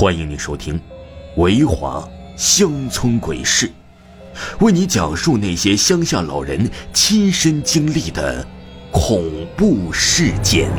[0.00, 0.76] 欢迎你收听
[1.36, 2.02] 《维华
[2.34, 3.66] 乡村鬼事》，
[4.64, 8.42] 为你讲述那些乡下老人亲身经历的
[8.90, 9.22] 恐
[9.58, 10.70] 怖事件。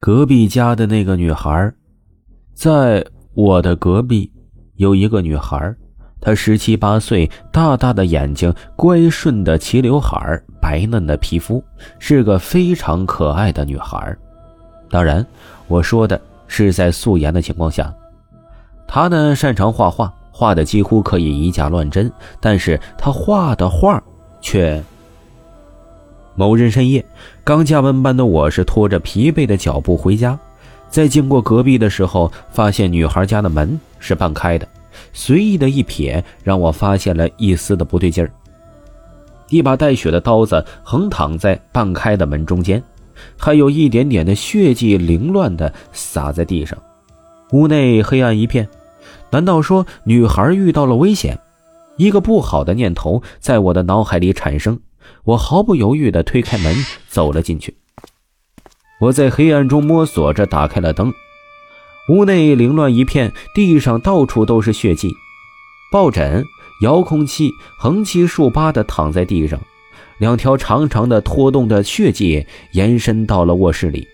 [0.00, 1.70] 隔壁家的那个女孩，
[2.54, 4.32] 在我的隔壁
[4.76, 5.76] 有一个女孩，
[6.18, 11.62] 她十七八岁，大大的眼睛，乖顺的齐刘海，白嫩的皮肤，
[11.98, 14.16] 是个非常可爱的女孩。
[14.90, 15.24] 当然，
[15.68, 17.92] 我说的是在素颜的情况下。
[18.86, 22.10] 他呢擅长画画，画的几乎可以以假乱真。
[22.40, 24.02] 但是他画的画
[24.40, 24.82] 却……
[26.34, 27.04] 某日深夜，
[27.42, 30.38] 刚加完班的我是拖着疲惫的脚步回家，
[30.88, 34.68] 在经过隔壁的时候，发现女孩家的门是半开的。
[35.12, 38.30] 随意的一瞥，让我发现了一丝的不对劲儿。
[39.48, 42.82] 一把带血的刀子横躺在半开的门中间。
[43.38, 46.76] 还有一点点的血迹凌乱的洒在地上，
[47.52, 48.68] 屋内黑暗一片。
[49.30, 51.38] 难道说女孩遇到了危险？
[51.96, 54.78] 一个不好的念头在我的脑海里产生，
[55.24, 56.74] 我毫不犹豫地推开门
[57.08, 57.76] 走了进去。
[59.00, 61.12] 我在黑暗中摸索着打开了灯，
[62.10, 65.10] 屋内凌乱一片，地上到处都是血迹，
[65.90, 66.44] 抱枕、
[66.82, 69.60] 遥控器横七竖八地躺在地上。
[70.18, 74.06] 两条长长的拖动的血迹延伸到了卧室里，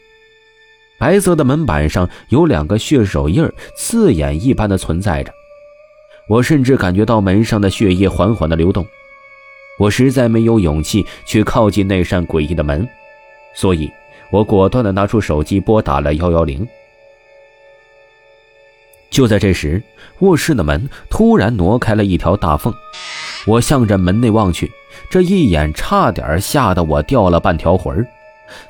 [0.99, 5.33] 白色的门板上有两个血手印刺眼一般的存在着。
[6.29, 8.87] 我甚至感觉到门上的血液缓缓的流动。
[9.79, 12.87] 我实在没有勇气去靠近那扇诡异的门，
[13.55, 13.91] 所以
[14.31, 16.67] 我果断的拿出手机拨打了幺幺零。
[19.11, 19.83] 就在这时，
[20.21, 22.73] 卧室的门突然挪开了一条大缝，
[23.47, 24.71] 我向着门内望去。
[25.11, 28.07] 这一眼差点吓得我掉了半条魂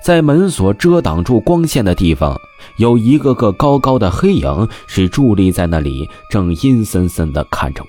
[0.00, 2.40] 在门锁遮挡住光线的地方，
[2.76, 7.88] 有一个个高高的黑影是伫立在那里，正阴森森地看着我。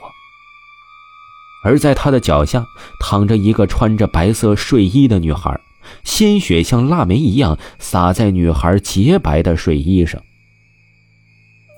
[1.64, 2.66] 而在他的脚下
[3.00, 5.60] 躺着一个穿着白色睡衣的女孩，
[6.04, 10.22] 鲜血像腊梅一样洒在女孩洁白的睡衣上。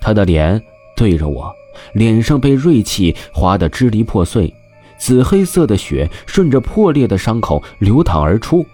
[0.01, 0.61] 她的脸
[0.95, 1.53] 对着我，
[1.93, 4.53] 脸上被锐器划得支离破碎。
[4.97, 8.65] 紫黑色的血顺着破裂的伤口流淌而出，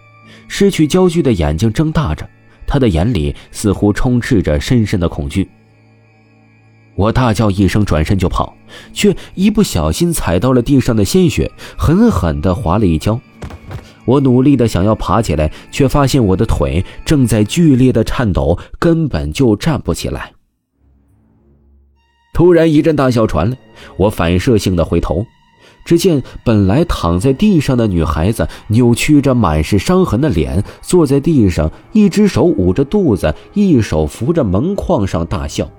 [0.47, 2.27] 失去焦距的眼睛睁大着，
[2.67, 5.49] 他的眼里似乎充斥着深深的恐惧。
[6.95, 8.55] 我大叫一声，转身就跑，
[8.93, 13.19] 却一不小心踩到了地上的鲜血，狠狠地滑了一跤。
[14.05, 20.33] 我努力地想要爬起来，却发现我的腿正在剧烈的颤抖，根本就站不起来。
[22.33, 23.57] 突然一阵大笑传来，
[23.97, 25.25] 我反射性的回头。
[25.83, 35.69] 只见本来躺在地上的女孩子扭曲着满是伤痕的脸，坐在地上，一只手捂着肚子，一手扶着门框上大笑。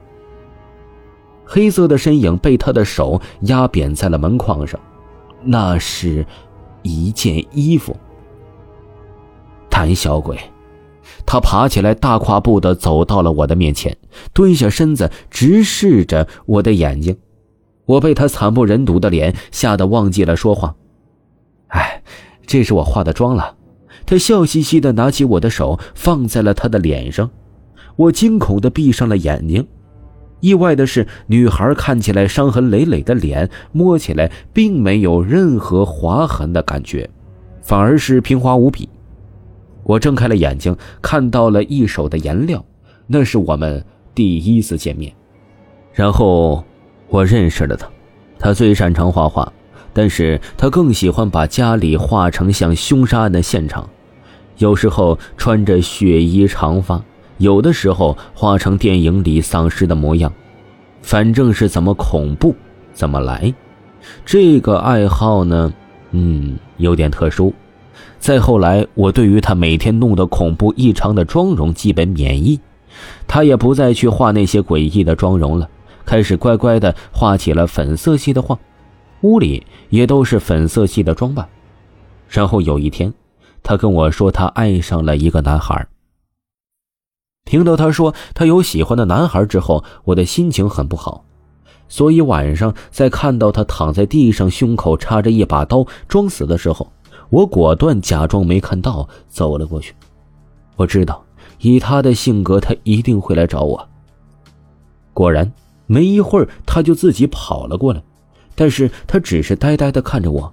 [1.44, 4.80] 黑色的身影被他的手压扁在了门框上，
[5.42, 6.24] 那是
[6.82, 7.96] 一件衣服。
[9.68, 10.38] 胆小鬼！
[11.26, 13.96] 他爬起来，大跨步的走到了我的面前，
[14.32, 17.16] 蹲下身子，直视着我的眼睛。
[17.84, 20.74] 我被他惨不忍睹的脸吓得忘记了说话。
[21.68, 22.02] 哎，
[22.46, 23.56] 这是我化的妆了。
[24.06, 27.30] 他笑嘻嘻的拿起我的手放在了他的脸上。
[27.96, 29.66] 我惊恐的闭上了眼睛。
[30.40, 37.08] 意外的是，女孩看起来伤痕累累的脸，摸起来并没有任何划痕的感觉，
[37.62, 38.88] 反而是平滑无比。
[39.84, 42.64] 我睁开了眼睛，看到了一手的颜料，
[43.06, 45.12] 那是我们第一次见面。
[45.92, 46.64] 然后。
[47.12, 47.86] 我认识了他，
[48.38, 49.52] 他最擅长画画，
[49.92, 53.86] 但是他更喜欢把家里画成像凶杀案的现场，
[54.56, 57.04] 有时候穿着血衣长发，
[57.36, 60.32] 有的时候画成电影里丧尸的模样，
[61.02, 62.56] 反正是怎么恐怖
[62.94, 63.52] 怎么来。
[64.24, 65.70] 这个爱好呢，
[66.12, 67.52] 嗯，有点特殊。
[68.18, 72.58] 再后来，我对于他每天弄得恐怖异常的妆容基本免疫，
[73.26, 75.68] 他也不再去画那些诡异的妆容了。
[76.04, 78.58] 开始乖乖的画起了粉色系的画，
[79.22, 81.48] 屋里也都是粉色系的装扮。
[82.28, 83.12] 然后有一天，
[83.62, 85.86] 他跟我说他爱上了一个男孩。
[87.44, 91.24] 听到他说他有喜欢的男孩之后，我的心情很不好，
[91.88, 96.90] 所以晚上在看到他躺在地上，胸口插着一把刀装死的时候，
[97.30, 99.94] 我果断假装没看到，走了过去。
[100.76, 101.22] 我知道，
[101.60, 103.88] 以他的性格，他一定会来找我。
[105.12, 105.52] 果然。
[105.86, 108.02] 没一会儿，他就自己跑了过来，
[108.54, 110.52] 但是他只是呆呆的看着我，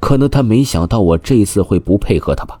[0.00, 2.58] 可能他没想到我这次会不配合他吧。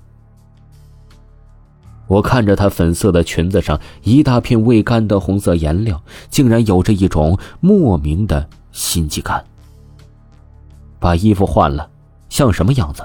[2.08, 9.42] 我看着她粉色的裙子上一大片未干的红色颜料，竟然有着一种莫名的心悸感。
[10.98, 11.88] 把衣服换了，
[12.28, 13.02] 像什么样子？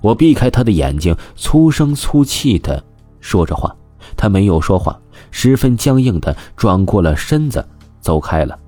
[0.00, 2.82] 我避开她的眼睛，粗声粗气的
[3.20, 3.76] 说着话。
[4.16, 4.98] 她没有说话，
[5.30, 7.64] 十分僵硬的转过了身子，
[8.00, 8.58] 走开了。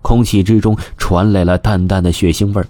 [0.00, 2.66] 空气之中传来了淡淡的血腥味儿，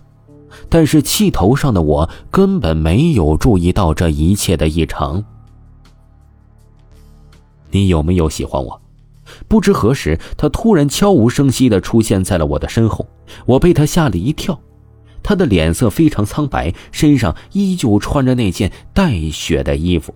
[0.69, 5.25] 但是气头上的我根本没有注意到这一切的异常。
[7.71, 8.81] 你有没有喜欢我？
[9.47, 13.07] 不知何时，他突然悄无声息的出现在了我的身后，
[13.45, 14.59] 我被他吓了一跳。
[15.23, 20.15] 他的脸色非常苍白，身上依旧穿着那件带血的衣服。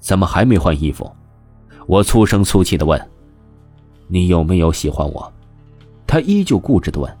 [0.00, 1.10] 怎么还没换衣服？
[1.86, 2.98] 我粗声粗气的问。
[4.08, 5.32] 你有没有喜欢我？
[6.06, 7.18] 他依旧固执的问。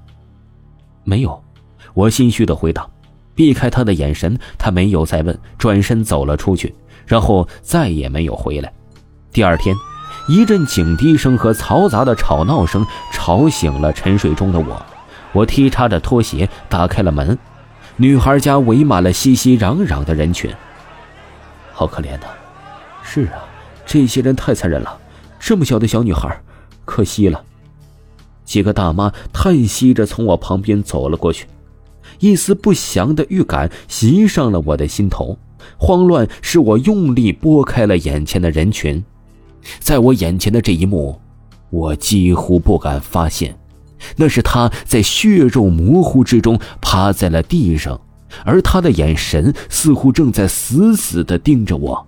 [1.04, 1.42] 没有，
[1.94, 2.86] 我心虚的回答，
[3.34, 4.38] 避开他的眼神。
[4.58, 6.74] 他没有再问，转身走了出去。
[7.06, 8.72] 然后再也没有回来。
[9.30, 9.76] 第二天，
[10.28, 14.82] 一阵警笛声和嘈杂的吵闹声吵醒了沉睡中的我。
[15.32, 17.38] 我踢踏着拖鞋打开了门，
[17.96, 20.50] 女孩家围满了熙熙攘攘的人群。
[21.72, 22.26] 好可怜呐！
[23.02, 23.44] 是啊，
[23.84, 24.98] 这些人太残忍了。
[25.38, 26.40] 这么小的小女孩，
[26.84, 27.44] 可惜了。
[28.44, 31.46] 几个大妈叹息着从我旁边走了过去，
[32.20, 35.38] 一丝不祥的预感袭上了我的心头。
[35.78, 39.02] 慌乱使我用力拨开了眼前的人群，
[39.78, 41.18] 在我眼前的这一幕，
[41.70, 43.58] 我几乎不敢发现，
[44.16, 47.98] 那是他在血肉模糊之中趴在了地上，
[48.44, 52.06] 而他的眼神似乎正在死死地盯着我，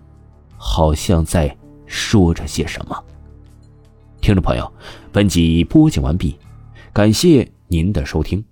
[0.59, 1.57] 好像在
[1.87, 3.05] 说着些什么。
[4.27, 4.73] 听众朋友，
[5.13, 6.37] 本集播讲完毕，
[6.93, 8.45] 感谢您的收听。